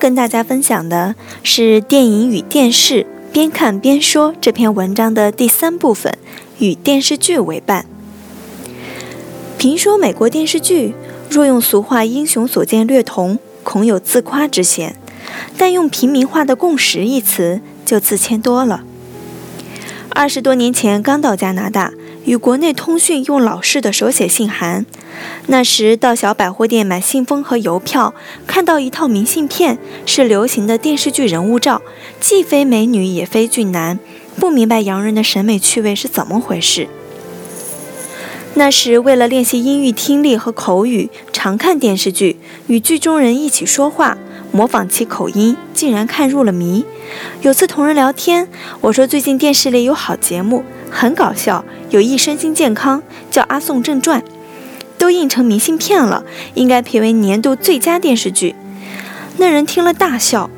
[0.00, 6.16] 跟大家分享的是电影与电视边看边说这篇文章的第三部分，
[6.58, 7.84] 与电视剧为伴。
[9.58, 10.94] 评说美国电视剧，
[11.28, 14.94] 若用俗话“英雄所见略同”，恐有自夸之嫌；
[15.58, 18.82] 但用平民化的“共识”一词，就自谦多了。
[20.08, 21.92] 二十多年前刚到加拿大。
[22.24, 24.84] 与国内通讯用老式的手写信函，
[25.46, 28.14] 那时到小百货店买信封和邮票，
[28.46, 31.82] 看到一套明信片是流行的电视剧人物照，
[32.20, 33.98] 既非美女也非俊男，
[34.36, 36.88] 不明白洋人的审美趣味是怎么回事。
[38.54, 44.18] 那时为了练习音域听力和口语，常看电视剧，与剧中人一起说话，
[44.52, 46.84] 模仿其口音，竟然看入了迷。
[47.42, 48.48] 有次同人聊天，
[48.80, 50.64] 我说最近电视里有好节目。
[50.90, 54.20] 很搞笑，有益身心健康，叫《阿宋正传》，
[54.98, 58.56] 都印成明信片了，应该评为年度最佳电视剧。
[59.36, 60.50] 那人听了大笑。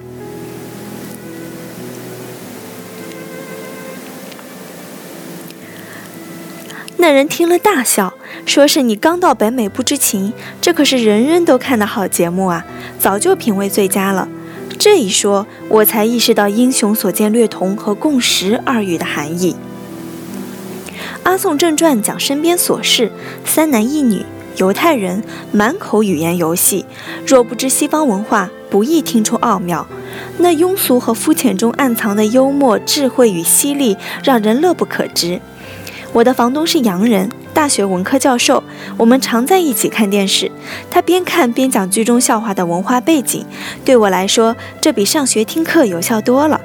[7.03, 8.15] 那人听了大笑，
[8.47, 12.65] 说是你刚到北美不知情，这可是人人都看的好节目啊，
[12.97, 14.29] 早就品味最佳了。
[14.79, 19.57] 这一说，我才意识到“英雄所见略同”和“共识”二语的含义。
[21.25, 23.11] 《阿宋正传》讲身边琐事，
[23.45, 24.25] 三男一女，
[24.59, 26.87] 犹太人，满口语言游戏。
[27.27, 29.85] 若不知西方文化，不易听出奥妙。
[30.39, 35.41] 那庸俗和肤浅中暗藏的幽默、智慧与犀利，让人乐不可支。
[36.13, 38.63] 我的房东是洋人，大学文科教授，
[38.99, 40.51] 我们常在一起看电视。
[40.91, 43.47] 他边看边讲剧中笑话的文化背景，
[43.83, 46.61] 对我来说，这比上学听课有效多了。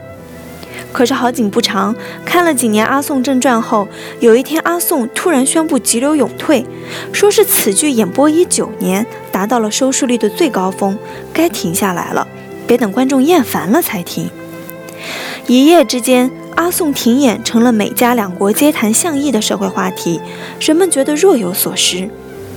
[0.91, 3.87] 可是好景不长，看了几年《阿宋正传》后，
[4.19, 6.65] 有一天阿宋突然宣布急流勇退，
[7.13, 10.97] 说是此剧演播已九年，达到了收视率的最高峰，
[11.31, 12.27] 该停下来了，
[12.65, 14.29] 别等观众厌烦了才停。
[15.45, 20.19] 一夜之间，阿宋停演成了美加两国皆谈巷议的社会话题，
[20.59, 22.09] 人们觉得若有所失。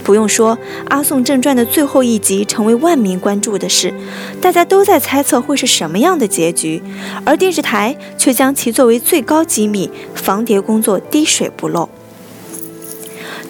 [0.02, 0.56] 不用说，
[0.88, 3.92] 《阿宋正传》的最后一集成为万民关注的事，
[4.40, 6.82] 大家都在猜测会是什么样的结局，
[7.26, 11.86] 而电视台却将其作为最高机密，防谍工作滴水不漏。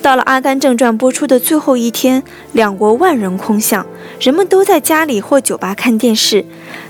[0.03, 2.23] 到了《阿甘正传》播出的最后一天，
[2.53, 3.85] 两国万人空巷，
[4.19, 6.45] 人们都在家里或酒吧看电视，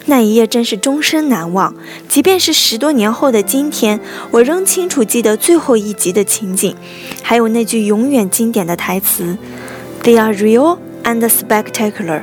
[0.07, 1.75] 那一夜真是终身难忘。
[2.09, 3.99] 即便是十多年后的今天，
[4.31, 6.77] 我仍清楚记得最后一集的情景，
[7.23, 9.37] 还有那句永远经典的台词
[10.05, 12.23] ：“They are real and spectacular。”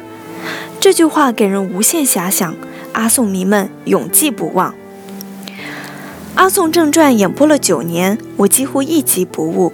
[0.79, 2.55] 这句话给人无限遐想，
[2.93, 4.71] 阿宋迷们永记不忘。
[6.35, 9.73] 《阿宋正传》演播了九年，我几乎一集不误。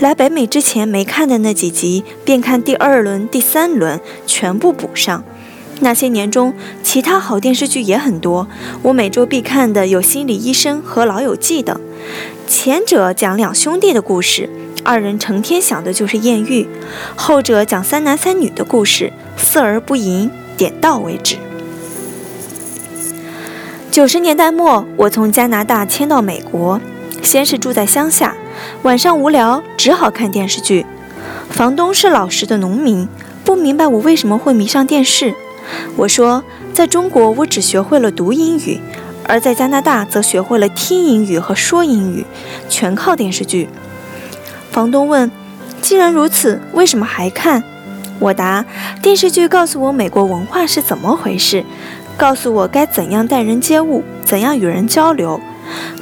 [0.00, 5.22] 来北美之前没看的那几集，便看第二轮、第三轮，全部补上。
[5.80, 8.48] 那些年中，其他好电视剧也很多，
[8.80, 11.78] 我每周必看的有《心理医生》和《老友记》等。
[12.48, 14.48] 前者讲两兄弟的故事，
[14.82, 16.66] 二人成天想的就是艳遇；
[17.14, 21.36] 后者讲三男三女的故事，色而不淫，点到为止。
[23.90, 26.80] 九十年代末，我从加拿大迁到美国，
[27.22, 28.34] 先是住在乡下。
[28.82, 30.86] 晚上无聊，只好看电视剧。
[31.48, 33.08] 房东是老实的农民，
[33.44, 35.34] 不明白我为什么会迷上电视。
[35.96, 36.42] 我说，
[36.72, 38.80] 在中国我只学会了读英语，
[39.26, 42.24] 而在加拿大则学会了听英语和说英语，
[42.68, 43.68] 全靠电视剧。
[44.70, 45.30] 房东问
[45.82, 47.62] ：“既然如此，为什么还看？”
[48.20, 48.64] 我答
[49.02, 51.64] ：“电视剧告诉我美国文化是怎么回事，
[52.16, 55.40] 告诉我该怎样待人接物，怎样与人交流。”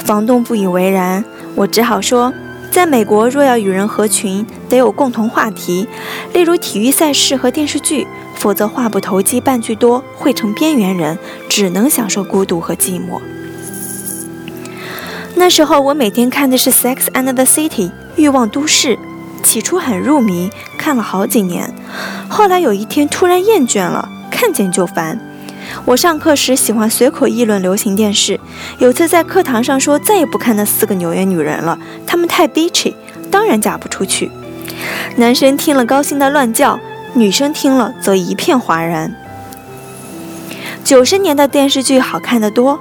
[0.04, 1.24] 房东不以为然。
[1.54, 2.32] 我只好说，
[2.78, 5.88] 在美国若要与人合群，得有共同话题，
[6.32, 13.20] 例如体育赛事和电视剧，否则话不投机半句多，会成边缘人，只能享受孤独和寂寞。
[15.34, 18.96] 那时候我每天看的是《Sex and the City》欲望都市，
[19.42, 20.48] 起初很入迷，
[20.78, 21.74] 看了好几年，
[22.28, 25.18] 后来有一天突然厌倦了，看见就烦。
[25.84, 28.38] 我上课时喜欢随口议论流行电视，
[28.78, 32.94] 有次在课堂上说再也不看那四个纽约女人了，她们太 bitchy，
[33.30, 34.30] 当然嫁不出去。
[35.16, 36.78] 男生听了高兴的乱叫，
[37.14, 39.14] 女生听了则一片哗然。
[40.84, 42.78] 九十年代电视剧好看的多，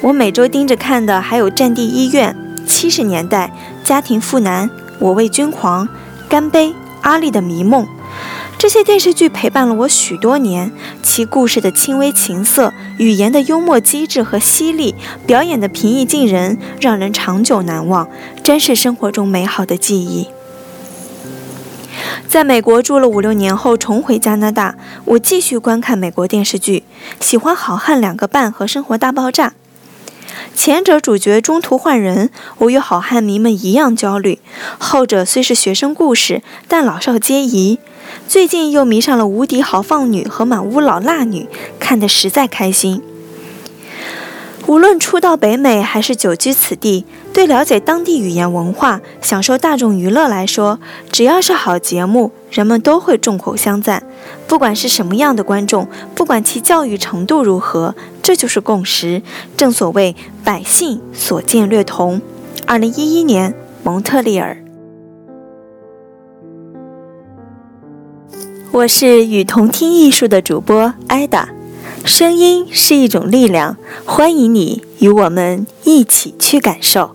[0.00, 2.34] 我每周盯着看的还有《战地医院》、
[2.66, 3.52] 七十年代
[3.86, 4.68] 《家庭妇男》、
[4.98, 5.86] 《我为君狂》、
[6.28, 6.68] 《干杯》、
[7.02, 7.84] 《阿丽的迷梦》。
[8.62, 10.70] 这些电视剧陪伴了我许多年，
[11.02, 14.94] 其故事的轻微情色、语言的幽默机智和犀利、
[15.26, 18.08] 表演的平易近人，让人长久难忘，
[18.44, 20.28] 真是生活中美好的记忆。
[22.28, 24.76] 在美国住了五六年后，重回加拿大，
[25.06, 26.84] 我继续观看美国电视剧，
[27.18, 29.48] 喜欢《好汉两个半》和《生活大爆炸》。
[30.54, 34.38] 前者主角中途换人，我与好汉迷们一样焦虑；
[34.78, 37.80] 后者虽是学生故事，但老少皆宜。
[38.28, 41.42] 最近又迷上了《无敌豪放女》和《满屋老辣女》，
[41.78, 43.02] 看得实在开心。
[44.68, 50.78] 无论初到北美还是久居此地，对了解当地语言文化、享受大众娱乐来说，
[51.10, 54.04] 只要是好节目，人们都会众口相赞。
[54.46, 59.20] 不管是什么样的观众，不管其教育程度如何，这就是共识。
[59.56, 60.14] 正所谓
[60.44, 62.22] 百姓所见略同。
[62.64, 64.61] 二零一一年，蒙特利尔。
[68.72, 71.50] 我是与同听艺术的主播艾达，
[72.06, 73.76] 声音是一种力量，
[74.06, 77.14] 欢迎你与我们一起去感受。